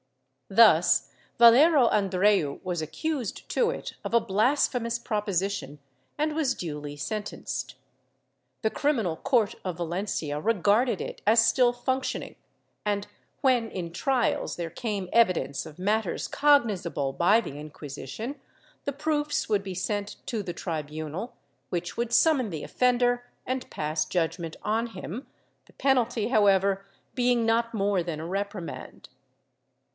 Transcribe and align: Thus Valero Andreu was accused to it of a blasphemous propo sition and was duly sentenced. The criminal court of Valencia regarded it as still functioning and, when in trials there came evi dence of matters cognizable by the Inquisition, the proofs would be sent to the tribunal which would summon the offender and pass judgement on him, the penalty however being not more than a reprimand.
Thus 0.49 1.09
Valero 1.37 1.87
Andreu 1.89 2.59
was 2.63 2.81
accused 2.81 3.47
to 3.49 3.69
it 3.69 3.93
of 4.03 4.13
a 4.15 4.19
blasphemous 4.19 4.97
propo 4.99 5.27
sition 5.29 5.77
and 6.17 6.33
was 6.35 6.55
duly 6.55 6.97
sentenced. 6.97 7.75
The 8.63 8.71
criminal 8.71 9.15
court 9.15 9.55
of 9.63 9.77
Valencia 9.77 10.41
regarded 10.41 10.99
it 11.01 11.21
as 11.25 11.47
still 11.47 11.71
functioning 11.71 12.35
and, 12.83 13.07
when 13.41 13.69
in 13.69 13.93
trials 13.93 14.55
there 14.55 14.71
came 14.71 15.07
evi 15.13 15.33
dence 15.35 15.67
of 15.67 15.79
matters 15.79 16.27
cognizable 16.27 17.13
by 17.13 17.39
the 17.39 17.57
Inquisition, 17.59 18.37
the 18.85 18.91
proofs 18.93 19.47
would 19.47 19.63
be 19.63 19.75
sent 19.75 20.17
to 20.25 20.41
the 20.43 20.51
tribunal 20.51 21.35
which 21.69 21.95
would 21.95 22.11
summon 22.11 22.49
the 22.49 22.63
offender 22.63 23.23
and 23.45 23.69
pass 23.69 24.03
judgement 24.03 24.57
on 24.63 24.87
him, 24.87 25.27
the 25.67 25.73
penalty 25.73 26.29
however 26.29 26.85
being 27.15 27.45
not 27.45 27.73
more 27.73 28.01
than 28.03 28.19
a 28.19 28.25
reprimand. 28.27 29.07